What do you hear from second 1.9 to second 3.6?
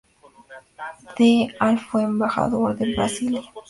embajador en Brasilia.